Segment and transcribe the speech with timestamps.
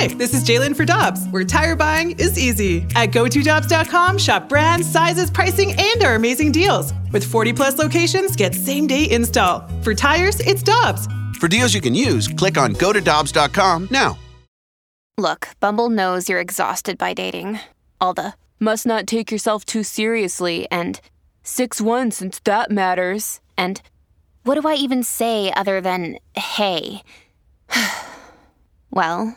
[0.00, 2.86] Hi, this is Jalen for Dobbs, where tire buying is easy.
[2.96, 6.94] At GoToDobbs.com, shop brands, sizes, pricing, and our amazing deals.
[7.12, 9.68] With 40 plus locations, get same day install.
[9.82, 11.06] For tires, it's Dobbs.
[11.38, 14.18] For deals you can use, click on GoToDobbs.com now.
[15.18, 17.60] Look, Bumble knows you're exhausted by dating.
[18.00, 20.98] All the must not take yourself too seriously and
[21.42, 23.40] 6 1 since that matters.
[23.58, 23.82] And
[24.44, 27.02] what do I even say other than hey?
[28.90, 29.36] well,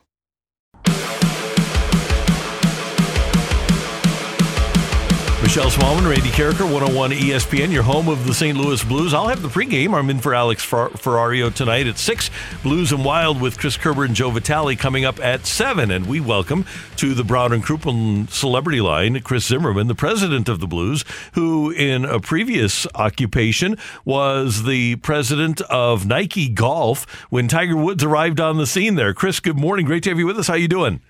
[5.51, 8.57] Michelle Smallmon, Randy Karraker, 101 ESPN, your home of the St.
[8.57, 9.13] Louis Blues.
[9.13, 9.93] I'll have the pregame.
[9.93, 12.29] I'm in for Alex Fer- Ferrario tonight at 6.
[12.63, 15.91] Blues and Wild with Chris Kerber and Joe Vitale coming up at 7.
[15.91, 16.65] And we welcome
[16.95, 21.69] to the Brown and Crouppen celebrity line Chris Zimmerman, the president of the Blues, who
[21.69, 28.55] in a previous occupation was the president of Nike Golf when Tiger Woods arrived on
[28.55, 29.13] the scene there.
[29.13, 29.85] Chris, good morning.
[29.85, 30.47] Great to have you with us.
[30.47, 31.01] How you doing?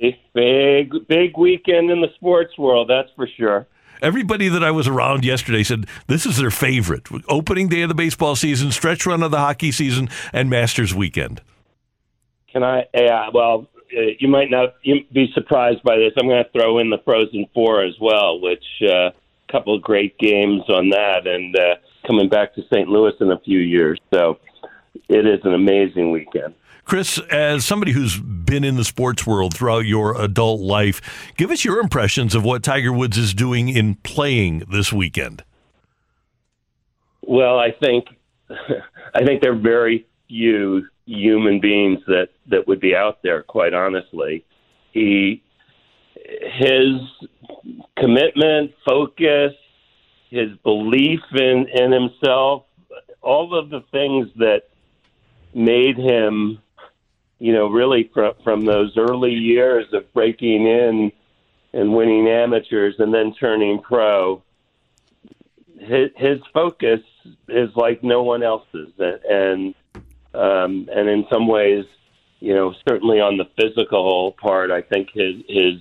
[0.00, 3.66] Big, big weekend in the sports world, that's for sure.
[4.00, 7.94] Everybody that I was around yesterday said this is their favorite opening day of the
[7.94, 11.40] baseball season, stretch run of the hockey season, and Masters weekend.
[12.52, 12.84] Can I?
[12.94, 16.12] Yeah, well, uh, you might not be surprised by this.
[16.16, 19.10] I'm going to throw in the Frozen Four as well, which a uh,
[19.50, 21.76] couple of great games on that, and uh,
[22.06, 22.88] coming back to St.
[22.88, 23.98] Louis in a few years.
[24.12, 24.38] So
[25.08, 26.54] it is an amazing weekend.
[26.84, 31.64] Chris, as somebody who's been in the sports world throughout your adult life, give us
[31.64, 35.44] your impressions of what Tiger Woods is doing in playing this weekend.
[37.22, 38.06] Well, I think
[38.50, 43.42] I think there are very few human beings that that would be out there.
[43.42, 44.44] Quite honestly,
[44.92, 45.42] he
[46.14, 46.94] his
[47.98, 49.52] commitment, focus,
[50.30, 52.64] his belief in in himself,
[53.20, 54.62] all of the things that
[55.54, 56.60] made him
[57.38, 61.12] you know, really from from those early years of breaking in
[61.72, 64.42] and winning amateurs and then turning pro,
[65.78, 67.00] his, his focus
[67.48, 69.74] is like no one else's, and
[70.34, 71.84] um, and in some ways,
[72.40, 75.80] you know, certainly on the physical part, I think his his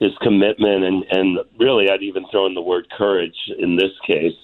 [0.00, 4.36] his commitment and and really, I'd even throw in the word courage in this case,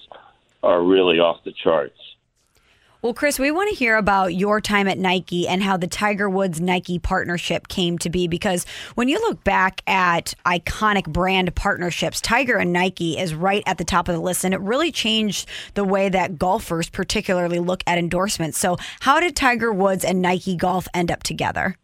[0.63, 1.99] are really off the charts.
[3.05, 6.27] Well, Chris, we want to hear about your time at Nike and how the Tiger
[6.27, 8.27] Woods Nike partnership came to be.
[8.27, 13.77] Because when you look back at iconic brand partnerships, Tiger and Nike is right at
[13.77, 14.43] the top of the list.
[14.43, 18.57] And it really changed the way that golfers, particularly, look at endorsements.
[18.57, 21.77] So, how did Tiger Woods and Nike Golf end up together?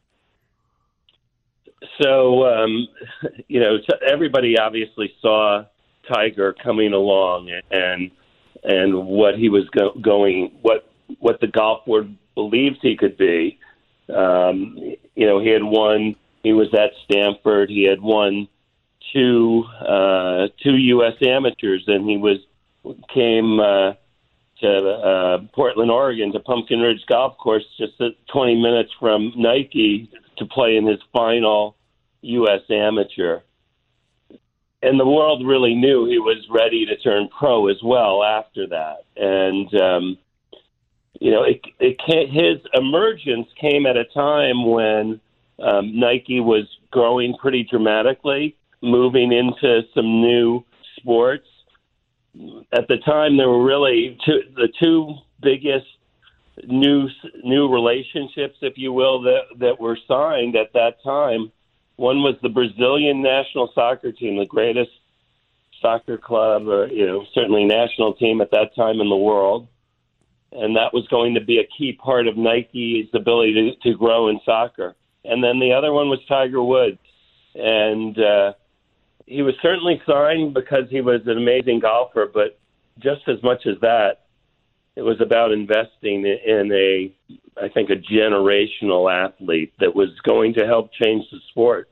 [2.01, 2.87] So, um,
[3.47, 3.77] you know,
[4.11, 5.65] everybody obviously saw
[6.11, 8.09] Tiger coming along and
[8.63, 13.59] and what he was go- going, what what the golf world believes he could be.
[14.13, 14.77] Um,
[15.15, 16.15] you know, he had won.
[16.43, 17.69] He was at Stanford.
[17.69, 18.47] He had won
[19.13, 21.13] two uh, two U.S.
[21.21, 22.37] amateurs, and he was
[23.13, 23.93] came uh,
[24.61, 28.01] to uh, Portland, Oregon, to Pumpkin Ridge Golf Course, just
[28.31, 31.75] 20 minutes from Nike, to play in his final
[32.21, 32.61] U.S.
[32.69, 33.41] amateur.
[34.83, 39.03] And the world really knew he was ready to turn pro as well after that.
[39.15, 40.17] And um,
[41.21, 45.21] you know, it, it came, his emergence came at a time when
[45.63, 50.65] um, Nike was growing pretty dramatically, moving into some new
[50.97, 51.45] sports.
[52.73, 55.85] At the time, there were really two, the two biggest
[56.67, 57.07] new
[57.43, 61.51] new relationships, if you will, that that were signed at that time.
[61.97, 64.91] One was the Brazilian national soccer team, the greatest
[65.83, 69.67] soccer club, or you know, certainly national team at that time in the world
[70.51, 74.27] and that was going to be a key part of Nike's ability to, to grow
[74.27, 74.95] in soccer.
[75.23, 76.97] And then the other one was Tiger Woods,
[77.55, 78.53] and uh,
[79.25, 82.59] he was certainly signed because he was an amazing golfer, but
[82.99, 84.25] just as much as that,
[84.95, 87.13] it was about investing in a,
[87.61, 91.89] I think, a generational athlete that was going to help change the sport.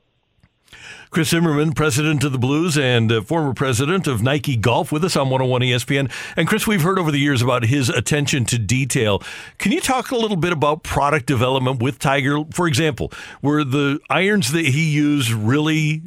[1.10, 5.16] Chris Zimmerman, president of the Blues and uh, former president of Nike Golf, with us
[5.16, 6.12] on 101 ESPN.
[6.36, 9.22] And Chris, we've heard over the years about his attention to detail.
[9.58, 12.44] Can you talk a little bit about product development with Tiger?
[12.52, 13.12] For example,
[13.42, 16.02] were the irons that he used really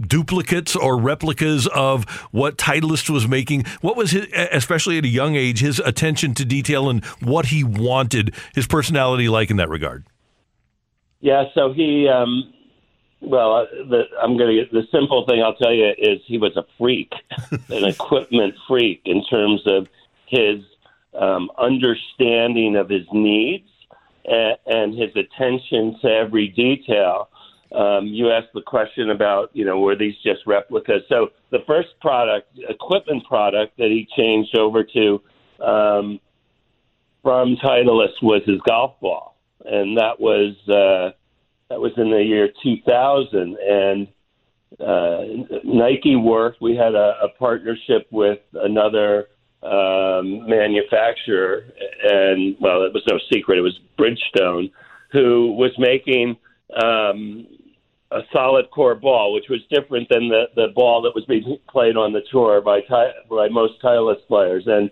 [0.00, 3.64] duplicates or replicas of what Titleist was making?
[3.80, 7.64] What was his, especially at a young age, his attention to detail and what he
[7.64, 10.04] wanted his personality like in that regard?
[11.20, 12.52] Yeah, so he um,
[13.22, 16.56] Well, uh, the, I'm going to the simple thing I'll tell you is he was
[16.56, 17.12] a freak,
[17.68, 19.86] an equipment freak in terms of
[20.26, 20.60] his
[21.18, 23.68] um, understanding of his needs
[24.24, 27.28] and, and his attention to every detail.
[27.72, 31.02] Um, you asked the question about, you know, were these just replicas?
[31.08, 35.22] So the first product, equipment product that he changed over to
[35.64, 36.20] um,
[37.22, 41.16] from Titleist was his golf ball, and that was uh,
[41.68, 43.56] that was in the year 2000.
[43.56, 44.08] And
[44.80, 46.60] uh, Nike worked.
[46.60, 49.28] We had a, a partnership with another
[49.62, 51.64] um, manufacturer,
[52.02, 53.58] and well, it was no secret.
[53.58, 54.72] It was Bridgestone,
[55.12, 56.36] who was making
[56.82, 57.46] um,
[58.10, 61.96] a solid core ball, which was different than the, the ball that was being played
[61.96, 62.80] on the tour by
[63.30, 64.64] by most Titleist players.
[64.66, 64.90] And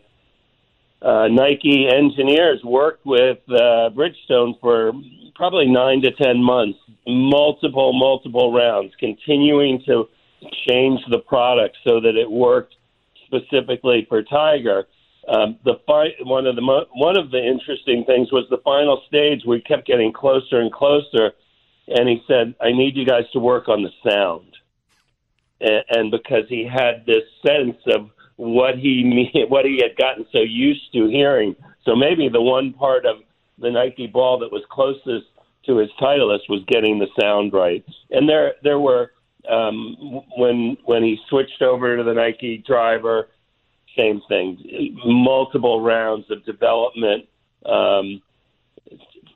[1.02, 4.92] uh, Nike engineers worked with uh, Bridgestone for
[5.40, 10.06] probably nine to ten months, multiple multiple rounds, continuing to
[10.68, 12.74] change the product so that it worked
[13.24, 14.86] specifically for Tiger.
[15.26, 19.02] Um, the fi- one of the mo- one of the interesting things was the final
[19.08, 19.40] stage.
[19.46, 21.32] We kept getting closer and closer,
[21.88, 24.58] and he said, "I need you guys to work on the sound,"
[25.62, 30.40] and, and because he had this sense of what he what he had gotten so
[30.40, 31.56] used to hearing.
[31.86, 33.22] So maybe the one part of
[33.56, 35.29] the Nike ball that was closest
[35.66, 37.84] to his Titleist was getting the sound right.
[38.10, 39.12] And there there were
[39.48, 43.28] um, when when he switched over to the Nike driver,
[43.96, 47.26] same thing, multiple rounds of development.
[47.64, 48.22] Um,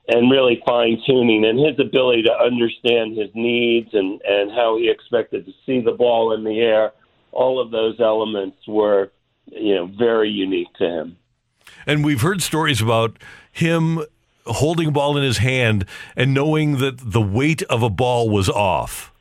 [0.07, 4.87] and really fine tuning and his ability to understand his needs and, and how he
[4.87, 6.91] expected to see the ball in the air
[7.35, 9.11] all of those elements were,
[9.51, 11.17] you know, very unique to him.
[11.85, 13.19] And we've heard stories about
[13.51, 14.03] him
[14.47, 18.49] holding a ball in his hand and knowing that the weight of a ball was
[18.49, 19.11] off.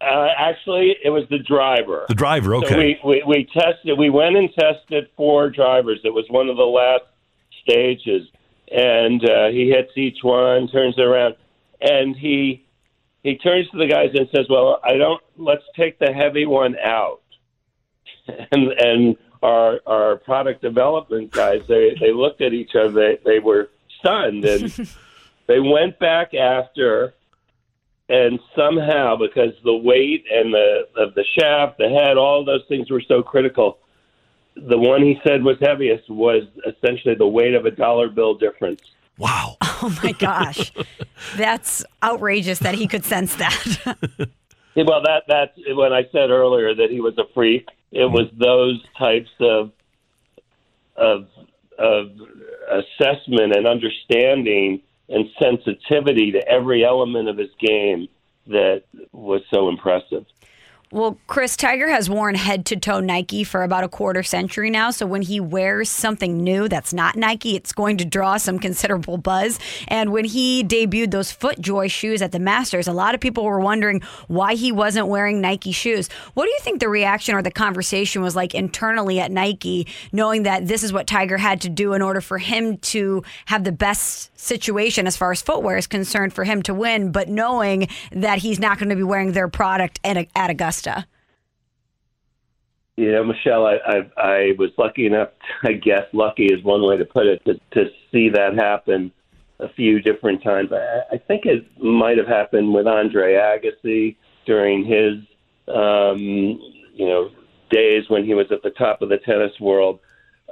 [0.00, 2.06] Uh, actually, it was the driver.
[2.08, 2.68] The driver, okay.
[2.68, 3.98] So we, we, we tested.
[3.98, 6.00] We went and tested four drivers.
[6.04, 7.04] It was one of the last
[7.62, 8.26] stages,
[8.70, 11.36] and uh, he hits each one, turns it around,
[11.82, 12.64] and he
[13.22, 15.22] he turns to the guys and says, "Well, I don't.
[15.36, 17.20] Let's take the heavy one out."
[18.52, 22.92] and and our our product development guys, they they looked at each other.
[22.92, 23.68] They they were
[24.00, 24.88] stunned, and
[25.46, 27.14] they went back after.
[28.08, 32.90] And somehow, because the weight and the of the shaft, the head, all those things
[32.90, 33.78] were so critical,
[34.56, 38.80] the one he said was heaviest was essentially the weight of a dollar bill difference.
[39.18, 39.56] Wow.
[39.82, 40.72] Oh my gosh.
[41.38, 43.78] that's outrageous that he could sense that.
[44.74, 47.66] yeah, well, that that's when I said earlier that he was a freak.
[47.92, 49.72] It was those types of
[50.96, 51.28] of
[51.80, 52.10] of
[52.68, 58.06] assessment and understanding and sensitivity to every element of his game
[58.46, 60.24] that was so impressive.
[60.92, 64.90] Well, Chris Tiger has worn head to toe Nike for about a quarter century now.
[64.90, 69.16] So when he wears something new that's not Nike, it's going to draw some considerable
[69.16, 69.60] buzz.
[69.86, 73.60] And when he debuted those FootJoy shoes at the Masters, a lot of people were
[73.60, 76.08] wondering why he wasn't wearing Nike shoes.
[76.34, 80.42] What do you think the reaction or the conversation was like internally at Nike, knowing
[80.42, 83.70] that this is what Tiger had to do in order for him to have the
[83.70, 88.38] best situation as far as footwear is concerned for him to win, but knowing that
[88.38, 91.06] he's not going to be wearing their product at, at Augusta?
[92.96, 95.30] You know, Michelle, I, I, I was lucky enough,
[95.62, 99.12] I guess lucky is one way to put it, to, to see that happen
[99.58, 100.70] a few different times.
[100.72, 104.16] I, I think it might have happened with Andre Agassi
[104.46, 105.14] during his,
[105.74, 106.26] um,
[106.94, 107.30] you know,
[107.70, 110.00] days when he was at the top of the tennis world.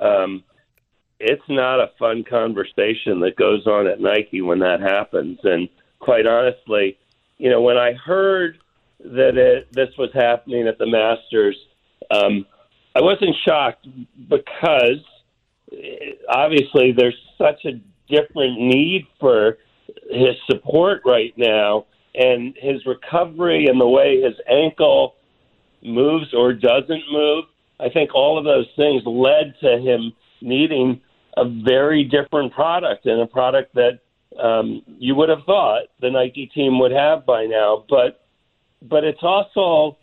[0.00, 0.44] Um,
[1.20, 5.38] it's not a fun conversation that goes on at Nike when that happens.
[5.42, 6.98] And quite honestly,
[7.38, 8.58] you know, when I heard
[9.00, 11.56] that it, this was happening at the Masters.
[12.10, 12.46] Um,
[12.94, 13.86] I wasn't shocked
[14.28, 15.04] because
[15.72, 19.58] eh, obviously there's such a different need for
[20.10, 25.14] his support right now, and his recovery and the way his ankle
[25.82, 27.44] moves or doesn't move.
[27.78, 31.00] I think all of those things led to him needing
[31.36, 34.00] a very different product and a product that
[34.42, 37.84] um, you would have thought the Nike team would have by now.
[37.88, 38.24] But
[38.82, 39.98] but it's also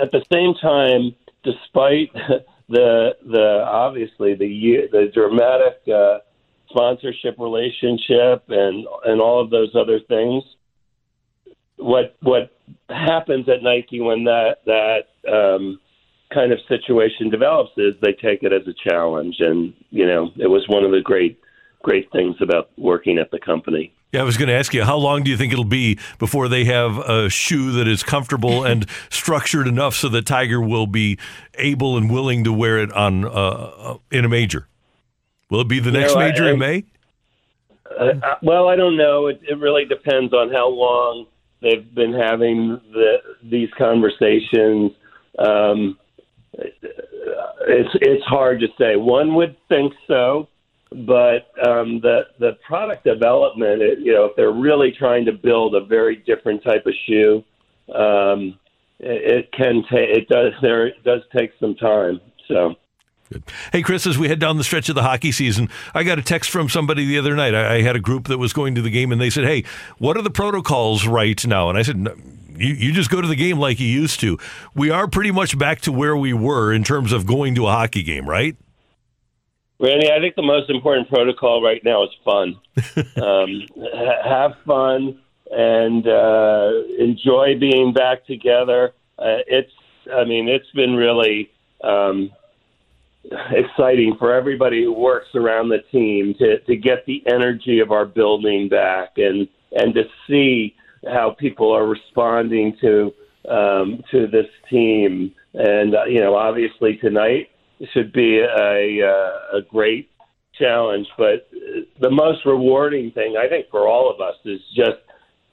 [0.00, 1.14] at the same time,
[1.44, 2.12] despite
[2.68, 6.18] the the obviously the the dramatic uh,
[6.68, 10.44] sponsorship relationship and and all of those other things,
[11.76, 12.50] what what
[12.88, 15.80] happens at Nike when that that um,
[16.32, 20.48] kind of situation develops is they take it as a challenge, and you know it
[20.48, 21.40] was one of the great
[21.82, 23.92] great things about working at the company.
[24.12, 26.48] Yeah, I was going to ask you, how long do you think it'll be before
[26.48, 31.18] they have a shoe that is comfortable and structured enough so that Tiger will be
[31.54, 34.66] able and willing to wear it on uh, uh in a major?
[35.48, 36.84] Will it be the next know, major I, in May?
[38.42, 39.26] Well, I don't know.
[39.26, 41.26] It, it really depends on how long
[41.60, 44.92] they've been having the, these conversations.
[45.38, 45.98] Um,
[46.52, 48.96] it's it's hard to say.
[48.96, 50.48] One would think so,
[50.90, 55.74] but um, the the product development, it, you know, if they're really trying to build
[55.74, 57.44] a very different type of shoe,
[57.94, 58.58] um,
[58.98, 62.20] it, it can take it does there it does take some time.
[62.48, 62.74] So.
[63.32, 63.44] Good.
[63.70, 66.22] Hey, Chris, as we head down the stretch of the hockey season, I got a
[66.22, 67.54] text from somebody the other night.
[67.54, 69.62] I, I, had a group that was going to the game, and they said, Hey,
[69.98, 71.68] what are the protocols right now?
[71.68, 72.08] And I said,
[72.60, 74.38] you, you just go to the game like you used to.
[74.74, 77.72] We are pretty much back to where we were in terms of going to a
[77.72, 78.56] hockey game, right?
[79.78, 82.60] Randy, I think the most important protocol right now is fun.
[83.22, 83.66] um,
[84.24, 85.18] have fun
[85.50, 88.92] and uh, enjoy being back together.
[89.18, 89.72] Uh, it's,
[90.14, 91.50] I mean, it's been really
[91.82, 92.30] um,
[93.50, 98.06] exciting for everybody who works around the team to to get the energy of our
[98.06, 100.74] building back and and to see
[101.06, 103.12] how people are responding to
[103.48, 105.34] um, to this team.
[105.54, 107.48] And uh, you know, obviously tonight
[107.92, 110.10] should be a uh, a great
[110.58, 111.06] challenge.
[111.16, 111.48] But
[112.00, 114.98] the most rewarding thing I think for all of us is just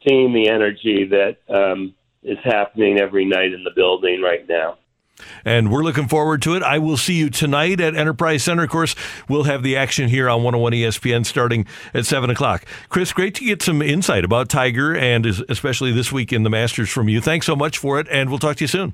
[0.07, 4.77] seeing the energy that um, is happening every night in the building right now.
[5.45, 6.63] And we're looking forward to it.
[6.63, 8.63] I will see you tonight at Enterprise Center.
[8.63, 8.95] Of course,
[9.27, 12.65] we'll have the action here on 101 ESPN starting at 7 o'clock.
[12.89, 16.89] Chris, great to get some insight about Tiger and especially this week in the Masters
[16.89, 17.21] from you.
[17.21, 18.93] Thanks so much for it, and we'll talk to you soon.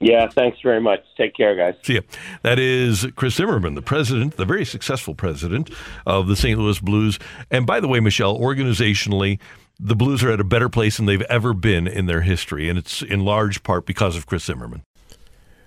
[0.00, 1.00] Yeah, thanks very much.
[1.16, 1.74] Take care, guys.
[1.82, 2.02] See you.
[2.42, 5.70] That is Chris Zimmerman, the president, the very successful president
[6.04, 6.58] of the St.
[6.58, 7.18] Louis Blues.
[7.50, 9.38] And by the way, Michelle, organizationally,
[9.78, 12.78] the Blues are at a better place than they've ever been in their history, and
[12.78, 14.82] it's in large part because of Chris Zimmerman.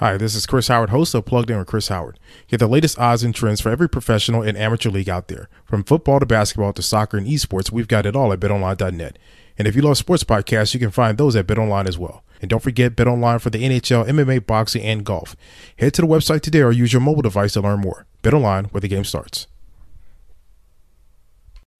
[0.00, 2.18] Hi, this is Chris Howard, host of Plugged In with Chris Howard.
[2.48, 5.50] Get the latest odds and trends for every professional and amateur league out there.
[5.66, 9.18] From football to basketball to soccer and esports, we've got it all at betonline.net.
[9.58, 12.24] And if you love sports podcasts, you can find those at BetOnline as well.
[12.40, 15.36] And don't forget BetOnline for the NHL, MMA, boxing, and golf.
[15.78, 18.06] Head to the website today or use your mobile device to learn more.
[18.22, 19.48] BetOnline, where the game starts.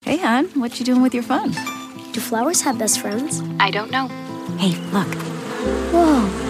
[0.03, 1.53] Hey, hon, what you doing with your phone?
[2.13, 3.41] Do flowers have best friends?
[3.59, 4.09] I don't know.
[4.59, 5.09] Hey, look.
[5.91, 6.50] Whoa.